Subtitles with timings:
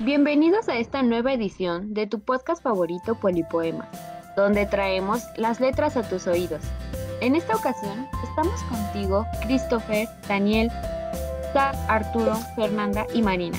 [0.00, 3.88] Bienvenidos a esta nueva edición de tu podcast favorito Polipoemas,
[4.36, 6.60] donde traemos las letras a tus oídos.
[7.20, 10.70] En esta ocasión estamos contigo Christopher, Daniel,
[11.52, 13.58] Zach, Arturo, Fernanda y Marina.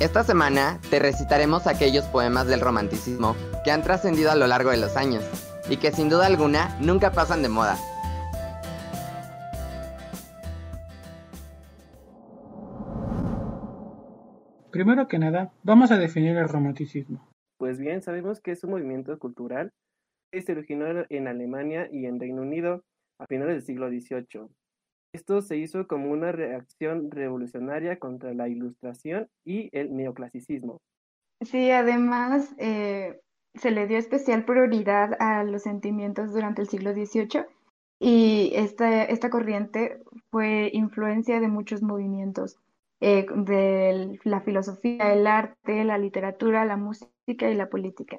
[0.00, 4.78] Esta semana te recitaremos aquellos poemas del romanticismo que han trascendido a lo largo de
[4.78, 5.24] los años
[5.68, 7.78] y que sin duda alguna nunca pasan de moda.
[14.70, 17.28] Primero que nada, vamos a definir el romanticismo.
[17.58, 19.72] Pues bien, sabemos que es un movimiento cultural
[20.32, 22.84] que se originó en Alemania y en Reino Unido
[23.18, 24.48] a finales del siglo XVIII.
[25.12, 30.78] Esto se hizo como una reacción revolucionaria contra la ilustración y el neoclasicismo.
[31.42, 33.20] Sí, además eh,
[33.54, 37.44] se le dio especial prioridad a los sentimientos durante el siglo XVIII
[37.98, 40.00] y esta, esta corriente
[40.30, 42.58] fue influencia de muchos movimientos,
[43.00, 48.18] eh, de la filosofía, el arte, la literatura, la música y la política.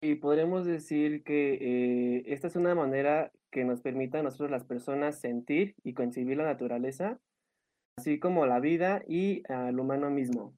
[0.00, 4.64] Y podremos decir que eh, esta es una manera que nos permite a nosotros las
[4.64, 7.20] personas sentir y concebir la naturaleza,
[7.96, 10.54] así como la vida y al humano mismo.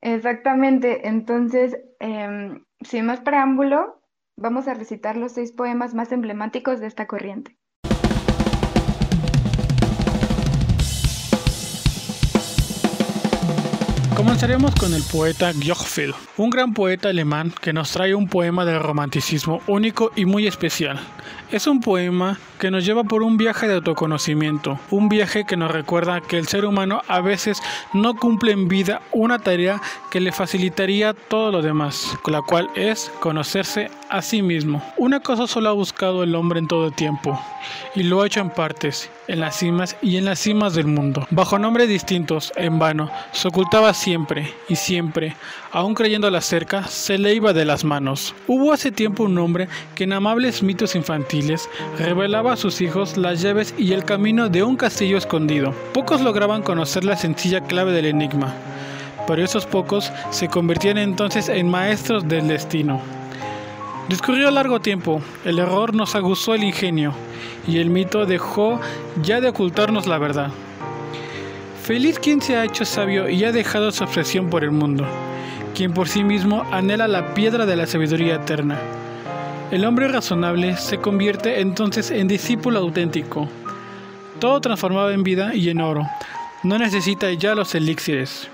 [0.00, 4.00] Exactamente, entonces, em, sin más preámbulo,
[4.36, 7.55] vamos a recitar los seis poemas más emblemáticos de esta corriente.
[14.16, 18.80] Comenzaremos con el poeta Gjochfeld, un gran poeta alemán que nos trae un poema del
[18.80, 20.98] romanticismo único y muy especial.
[21.52, 25.70] Es un poema que nos lleva por un viaje de autoconocimiento, un viaje que nos
[25.70, 27.60] recuerda que el ser humano a veces
[27.92, 33.12] no cumple en vida una tarea que le facilitaría todo lo demás, la cual es
[33.20, 34.82] conocerse a sí mismo.
[34.96, 37.40] Una cosa solo ha buscado el hombre en todo tiempo,
[37.94, 41.26] y lo ha hecho en partes, en las cimas y en las cimas del mundo.
[41.30, 45.36] Bajo nombres distintos, en vano, se ocultaba siempre y siempre,
[45.72, 48.34] aún creyendo la cerca, se le iba de las manos.
[48.46, 51.68] Hubo hace tiempo un hombre que en amables mitos infantiles
[51.98, 55.74] revelaba a sus hijos las llaves y el camino de un castillo escondido.
[55.92, 58.54] Pocos lograban conocer la sencilla clave del enigma,
[59.26, 63.00] pero esos pocos se convertían entonces en maestros del destino.
[64.08, 67.12] Discurrió largo tiempo, el error nos aguzó el ingenio
[67.66, 68.80] y el mito dejó
[69.20, 70.52] ya de ocultarnos la verdad.
[71.82, 75.04] Feliz quien se ha hecho sabio y ha dejado su obsesión por el mundo,
[75.74, 78.78] quien por sí mismo anhela la piedra de la sabiduría eterna.
[79.72, 83.48] El hombre razonable se convierte entonces en discípulo auténtico,
[84.38, 86.06] todo transformado en vida y en oro,
[86.62, 88.48] no necesita ya los elixires.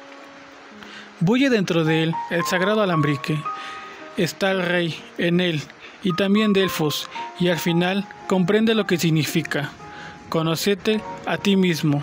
[1.21, 3.39] Bulle dentro de él el sagrado alambrique,
[4.17, 5.63] está el rey en él
[6.03, 7.09] y también Delfos,
[7.39, 9.71] y al final comprende lo que significa.
[10.29, 12.03] Conocete a ti mismo.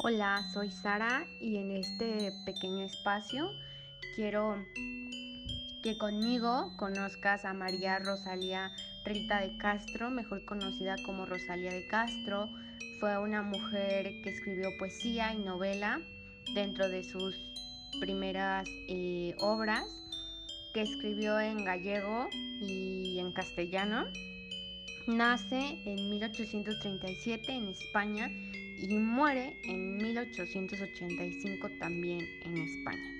[0.00, 3.50] Hola, soy Sara y en este pequeño espacio
[4.14, 4.56] quiero
[5.82, 8.70] que conmigo conozcas a María Rosalía
[9.04, 12.48] Rita de Castro, mejor conocida como Rosalía de Castro,
[13.00, 16.00] fue una mujer que escribió poesía y novela
[16.54, 17.34] dentro de sus
[18.00, 19.84] primeras eh, obras,
[20.74, 22.28] que escribió en gallego
[22.60, 24.06] y en castellano.
[25.06, 33.17] Nace en 1837 en España y muere en 1885 también en España.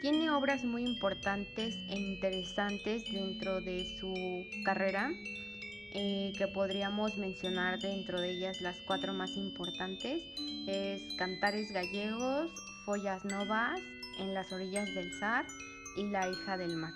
[0.00, 4.14] Tiene obras muy importantes e interesantes dentro de su
[4.64, 5.10] carrera,
[5.92, 10.22] eh, que podríamos mencionar dentro de ellas las cuatro más importantes.
[10.68, 12.52] Es Cantares Gallegos,
[12.86, 13.80] Follas Novas,
[14.20, 15.46] En las orillas del Zar
[15.96, 16.92] y La hija del mar.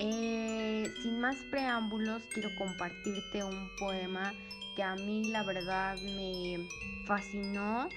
[0.00, 4.32] Eh, sin más preámbulos, quiero compartirte un poema
[4.74, 6.66] que a mí la verdad me
[7.04, 7.88] fascinó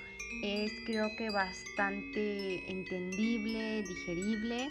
[0.41, 4.67] es creo que bastante entendible, digerible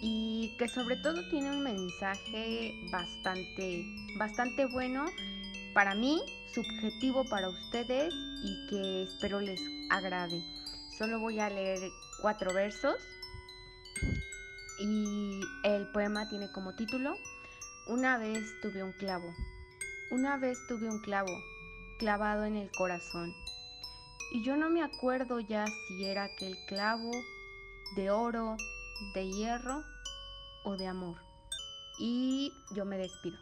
[0.00, 3.84] y que sobre todo tiene un mensaje bastante,
[4.16, 5.06] bastante bueno
[5.72, 6.20] para mí,
[6.52, 8.12] subjetivo para ustedes
[8.42, 9.60] y que espero les
[9.90, 10.42] agrade.
[10.98, 11.80] Solo voy a leer
[12.20, 12.96] cuatro versos
[14.78, 17.16] y el poema tiene como título
[17.88, 19.34] Una vez tuve un clavo,
[20.10, 21.32] una vez tuve un clavo
[21.98, 23.34] clavado en el corazón
[24.34, 27.10] y yo no me acuerdo ya si era aquel clavo
[27.94, 28.56] de oro,
[29.14, 29.82] de hierro
[30.64, 31.16] o de amor.
[32.00, 33.38] Y yo me despido.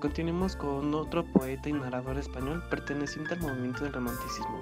[0.00, 4.60] continuemos con otro poeta y narrador español perteneciente al movimiento del romanticismo.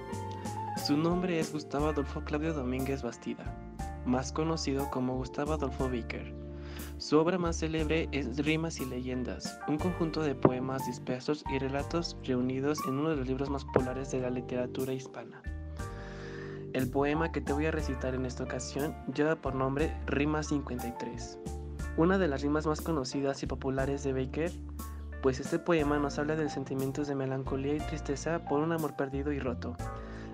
[0.86, 3.44] Su nombre es Gustavo Adolfo Claudio Domínguez Bastida,
[4.06, 6.32] más conocido como Gustavo Adolfo Baker.
[6.98, 12.16] Su obra más célebre es Rimas y Leyendas, un conjunto de poemas dispersos y relatos
[12.24, 15.42] reunidos en uno de los libros más populares de la literatura hispana.
[16.72, 21.38] El poema que te voy a recitar en esta ocasión lleva por nombre Rima 53,
[21.96, 24.52] una de las rimas más conocidas y populares de Baker,
[25.22, 29.32] pues este poema nos habla de sentimientos de melancolía y tristeza por un amor perdido
[29.32, 29.76] y roto,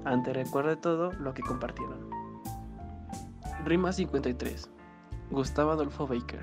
[0.05, 2.22] ante recuerdo de todo lo que compartieron.
[3.65, 4.69] Rima 53
[5.31, 6.43] Gustavo Adolfo Baker.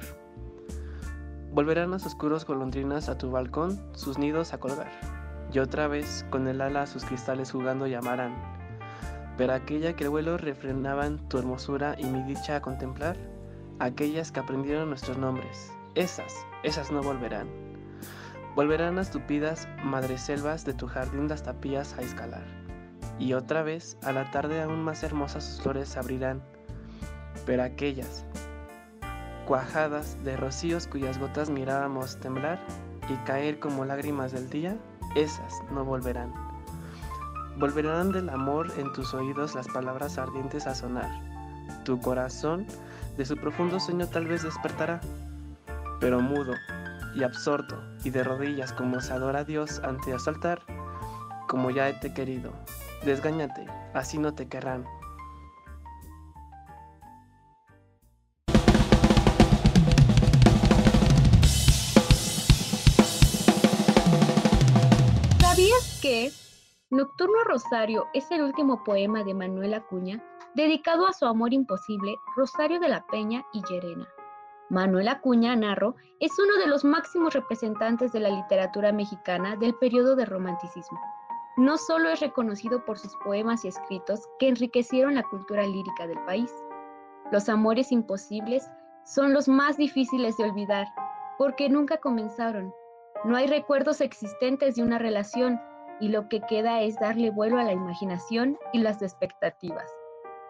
[1.51, 4.89] Volverán las oscuros golondrinas a tu balcón, sus nidos a colgar,
[5.51, 8.37] y otra vez con el ala a sus cristales jugando llamarán.
[9.37, 13.17] Pero aquella que el vuelo refrenaban tu hermosura y mi dicha a contemplar,
[13.79, 16.33] aquellas que aprendieron nuestros nombres, esas,
[16.63, 17.49] esas no volverán.
[18.55, 22.45] Volverán las tupidas madreselvas de tu jardín las tapías a escalar,
[23.19, 26.41] y otra vez a la tarde aún más hermosas sus flores abrirán,
[27.49, 28.23] pero aquellas,
[29.47, 32.59] cuajadas de rocíos cuyas gotas mirábamos temblar
[33.09, 34.77] y caer como lágrimas del día,
[35.15, 36.31] esas no volverán.
[37.57, 41.09] Volverán del amor en tus oídos las palabras ardientes a sonar.
[41.85, 42.67] Tu corazón
[43.17, 45.01] de su profundo sueño tal vez despertará,
[45.99, 46.53] pero mudo
[47.15, 50.61] y absorto y de rodillas como se adora a Dios ante su altar,
[51.47, 52.53] como ya te querido.
[53.03, 53.65] Desgáñate,
[53.95, 54.98] así no te querrán.
[66.91, 70.23] Nocturno Rosario es el último poema de Manuel Acuña
[70.55, 74.07] dedicado a su amor imposible, Rosario de la Peña y Llerena.
[74.71, 80.15] Manuel Acuña Narro es uno de los máximos representantes de la literatura mexicana del periodo
[80.15, 80.99] de romanticismo.
[81.57, 86.19] No solo es reconocido por sus poemas y escritos que enriquecieron la cultura lírica del
[86.25, 86.51] país.
[87.31, 88.67] Los amores imposibles
[89.05, 90.87] son los más difíciles de olvidar
[91.37, 92.73] porque nunca comenzaron.
[93.25, 95.59] No hay recuerdos existentes de una relación
[95.99, 99.89] y lo que queda es darle vuelo a la imaginación y las expectativas.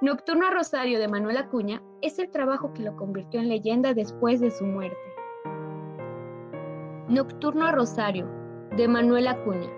[0.02, 4.40] Nocturno a Rosario de Manuel Acuña es el trabajo que lo convirtió en leyenda después
[4.40, 4.98] de su muerte.
[7.10, 8.28] Nocturno a Rosario
[8.78, 9.70] de Manuel Acuña.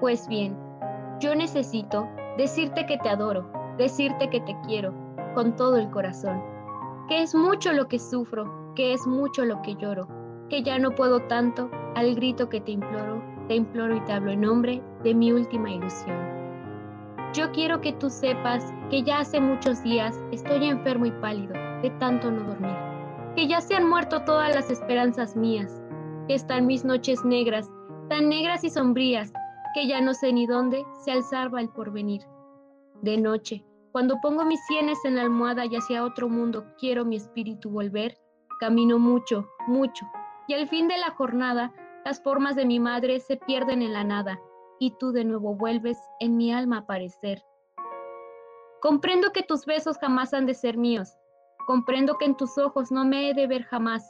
[0.00, 0.56] Pues bien,
[1.20, 3.48] yo necesito decirte que te adoro,
[3.78, 4.92] decirte que te quiero
[5.34, 6.42] con todo el corazón,
[7.08, 10.08] que es mucho lo que sufro, que es mucho lo que lloro,
[10.48, 14.32] que ya no puedo tanto al grito que te imploro te imploro y te hablo
[14.32, 16.16] en nombre de mi última ilusión.
[17.34, 21.90] Yo quiero que tú sepas que ya hace muchos días estoy enfermo y pálido de
[21.98, 22.76] tanto no dormir,
[23.34, 25.82] que ya se han muerto todas las esperanzas mías,
[26.28, 27.70] que están mis noches negras,
[28.08, 29.32] tan negras y sombrías,
[29.74, 32.22] que ya no sé ni dónde se alzaba el porvenir.
[33.00, 37.16] De noche, cuando pongo mis sienes en la almohada y hacia otro mundo quiero mi
[37.16, 38.16] espíritu volver,
[38.60, 40.06] camino mucho, mucho,
[40.48, 41.72] y al fin de la jornada
[42.04, 44.40] las formas de mi madre se pierden en la nada
[44.78, 47.44] y tú de nuevo vuelves en mi alma a aparecer.
[48.80, 51.16] Comprendo que tus besos jamás han de ser míos.
[51.66, 54.04] Comprendo que en tus ojos no me he de ver jamás.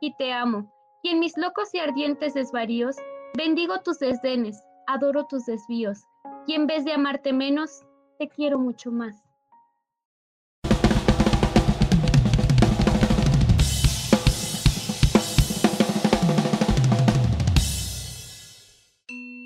[0.00, 0.70] Y te amo.
[1.02, 2.96] Y en mis locos y ardientes desvaríos,
[3.34, 6.04] bendigo tus desdenes, adoro tus desvíos.
[6.46, 7.82] Y en vez de amarte menos,
[8.18, 9.29] te quiero mucho más.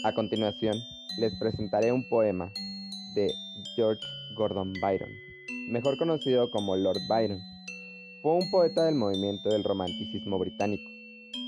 [0.04, 0.74] A continuación,
[1.18, 2.52] les presentaré un poema
[3.14, 3.32] de
[3.74, 4.02] George
[4.36, 5.08] Gordon Byron,
[5.70, 7.40] mejor conocido como Lord Byron.
[8.20, 10.84] Fue un poeta del movimiento del romanticismo británico,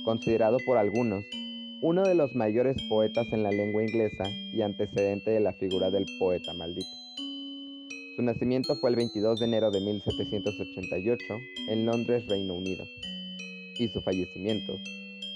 [0.07, 1.23] considerado por algunos
[1.83, 6.07] uno de los mayores poetas en la lengua inglesa y antecedente de la figura del
[6.19, 6.89] poeta maldito.
[8.17, 11.25] Su nacimiento fue el 22 de enero de 1788
[11.69, 12.87] en Londres, Reino Unido,
[13.79, 14.79] y su fallecimiento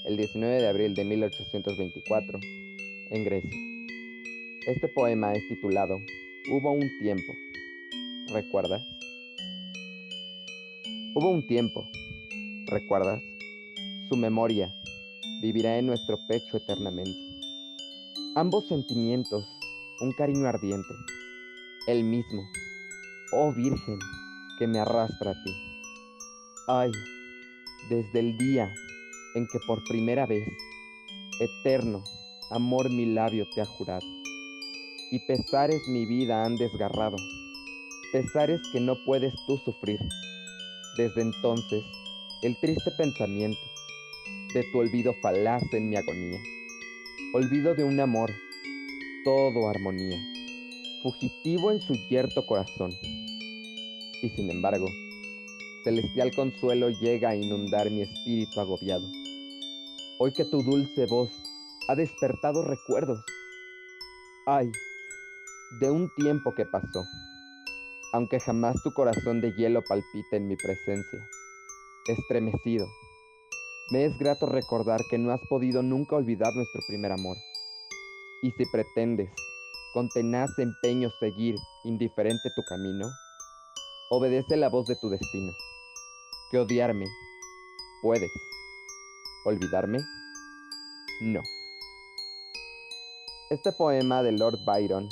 [0.07, 2.41] el 19 de abril de 1824
[3.11, 3.51] en Grecia.
[4.67, 5.99] Este poema es titulado
[6.51, 7.33] Hubo un tiempo.
[8.33, 8.83] ¿Recuerdas?
[11.15, 11.89] Hubo un tiempo.
[12.69, 13.21] ¿Recuerdas?
[14.09, 14.73] Su memoria
[15.43, 17.19] vivirá en nuestro pecho eternamente.
[18.37, 19.45] Ambos sentimientos,
[20.01, 20.95] un cariño ardiente,
[21.89, 22.43] el mismo,
[23.33, 23.99] oh Virgen,
[24.59, 25.53] que me arrastra a ti.
[26.69, 26.93] Ay,
[27.89, 28.73] desde el día
[29.35, 30.47] en que por primera vez,
[31.41, 32.05] eterno,
[32.51, 34.07] amor mi labio te ha jurado,
[35.13, 37.17] y pesares mi vida han desgarrado,
[38.13, 40.01] pesares que no puedes tú sufrir.
[40.97, 41.85] Desde entonces,
[42.43, 43.61] el triste pensamiento,
[44.53, 46.41] de tu olvido falaz en mi agonía.
[47.35, 48.33] Olvido de un amor,
[49.25, 50.19] todo armonía,
[51.05, 52.91] fugitivo en su yerto corazón.
[54.23, 54.89] Y sin embargo,
[55.85, 59.07] celestial consuelo llega a inundar mi espíritu agobiado.
[60.19, 61.31] Hoy que tu dulce voz
[61.91, 63.19] ha despertado recuerdos.
[64.47, 64.71] Ay,
[65.81, 67.05] de un tiempo que pasó,
[68.13, 71.27] aunque jamás tu corazón de hielo palpita en mi presencia,
[72.07, 72.87] estremecido.
[73.91, 77.37] Me es grato recordar que no has podido nunca olvidar nuestro primer amor.
[78.43, 79.29] Y si pretendes,
[79.93, 83.09] con tenaz empeño seguir indiferente tu camino,
[84.11, 85.53] obedece la voz de tu destino.
[86.53, 87.07] Que odiarme,
[88.01, 88.31] puedes.
[89.45, 89.99] ¿Olvidarme?
[91.23, 91.43] No.
[93.51, 95.09] Este poema de Lord Byron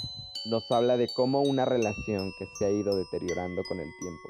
[0.49, 4.28] nos habla de cómo una relación que se ha ido deteriorando con el tiempo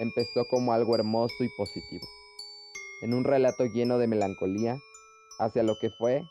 [0.00, 2.04] empezó como algo hermoso y positivo,
[3.02, 4.80] en un relato lleno de melancolía
[5.38, 6.24] hacia lo que fue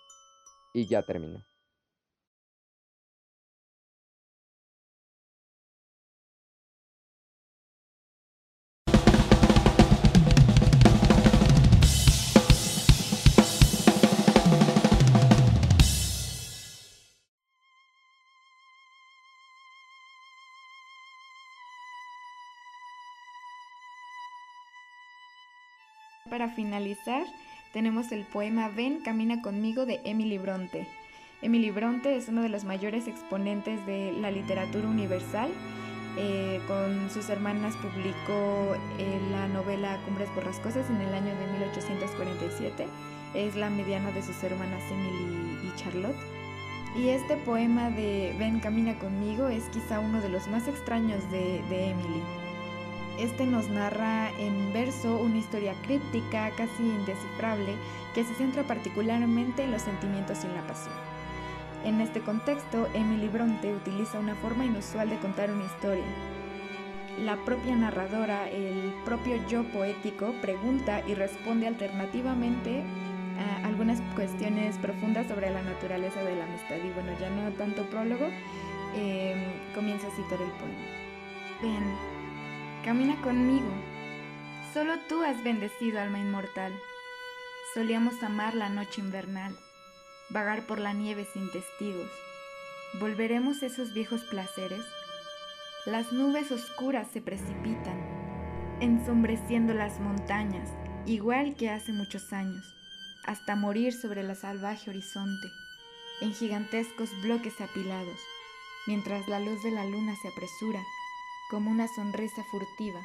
[0.73, 1.41] y ya terminó.
[26.35, 27.23] Para finalizar,
[27.71, 30.85] tenemos el poema Ven, camina conmigo de Emily Bronte.
[31.41, 35.49] Emily Bronte es uno de los mayores exponentes de la literatura universal.
[36.17, 42.85] Eh, con sus hermanas publicó eh, la novela Cumbres Borrascosas en el año de 1847.
[43.33, 46.17] Es la mediana de sus hermanas Emily y Charlotte.
[46.97, 51.63] Y este poema de Ven, camina conmigo es quizá uno de los más extraños de,
[51.69, 52.44] de Emily.
[53.19, 57.75] Este nos narra en verso una historia críptica, casi indescifrable,
[58.13, 60.93] que se centra particularmente en los sentimientos y en la pasión.
[61.85, 66.03] En este contexto, Emily Bronte utiliza una forma inusual de contar una historia.
[67.23, 72.83] La propia narradora, el propio yo poético, pregunta y responde alternativamente
[73.37, 76.75] a algunas cuestiones profundas sobre la naturaleza de la amistad.
[76.77, 78.25] Y bueno, ya no tanto prólogo,
[78.95, 79.35] eh,
[79.73, 81.05] comienza a citar el poema.
[81.61, 82.14] Ven,
[82.85, 83.71] Camina conmigo.
[84.71, 86.71] Solo tú has bendecido alma inmortal.
[87.73, 89.57] Solíamos amar la noche invernal,
[90.29, 92.11] vagar por la nieve sin testigos.
[92.99, 94.85] ¿Volveremos esos viejos placeres?
[95.87, 97.99] Las nubes oscuras se precipitan,
[98.81, 100.69] ensombreciendo las montañas,
[101.07, 102.75] igual que hace muchos años,
[103.25, 105.47] hasta morir sobre la salvaje horizonte,
[106.21, 108.19] en gigantescos bloques apilados,
[108.85, 110.83] mientras la luz de la luna se apresura
[111.49, 112.99] como una sonrisa furtiva,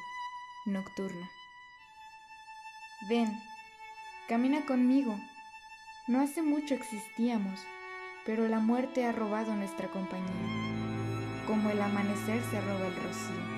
[0.65, 1.31] nocturna.
[3.09, 3.39] Ven,
[4.29, 5.19] camina conmigo.
[6.07, 7.61] No hace mucho existíamos,
[8.25, 13.51] pero la muerte ha robado nuestra compañía, como el amanecer se roba el rocío.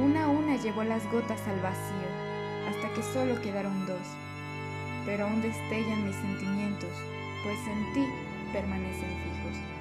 [0.00, 2.08] Una a una llevó las gotas al vacío,
[2.68, 4.06] hasta que solo quedaron dos,
[5.04, 6.92] pero aún destellan mis sentimientos,
[7.42, 8.06] pues en ti
[8.52, 9.77] permanecen fijos.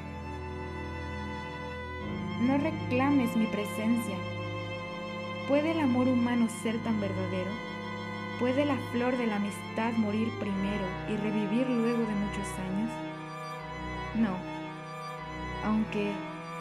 [2.40, 4.16] No reclames mi presencia.
[5.48, 7.50] ¿Puede el amor humano ser tan verdadero?
[8.40, 12.92] ¿Puede la flor de la amistad morir primero y revivir luego de muchos años?
[14.14, 14.38] No,
[15.66, 16.12] aunque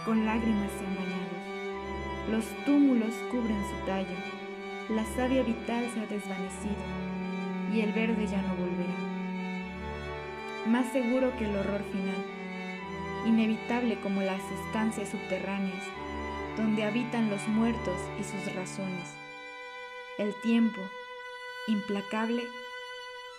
[0.06, 2.30] con lágrimas sean bañados.
[2.30, 4.16] Los túmulos cubren su tallo,
[4.88, 6.75] la savia vital se ha desvanecido
[7.71, 8.97] y el verde ya no volverá.
[10.68, 12.36] Más seguro que el horror final
[13.26, 15.83] inevitable como las estancias subterráneas,
[16.56, 19.14] donde habitan los muertos y sus razones.
[20.18, 20.80] El tiempo,
[21.66, 22.42] implacable,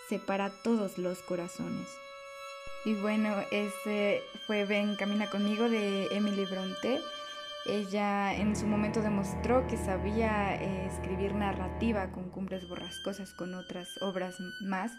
[0.10, 1.88] separa todos los corazones.
[2.86, 7.02] Y bueno, ese fue Ven, camina conmigo de Emily Bronte.
[7.66, 13.90] Ella en su momento demostró que sabía eh, escribir narrativa con cumbres borrascosas, con otras
[14.02, 14.94] obras más.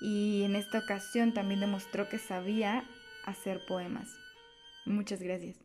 [0.00, 2.84] Y en esta ocasión también demostró que sabía
[3.24, 4.21] hacer poemas.
[4.84, 5.62] Muchas gracias.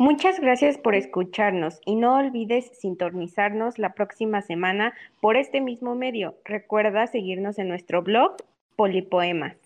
[0.00, 6.36] Muchas gracias por escucharnos y no olvides sintonizarnos la próxima semana por este mismo medio.
[6.44, 8.36] Recuerda seguirnos en nuestro blog
[8.76, 9.56] Polipoemas.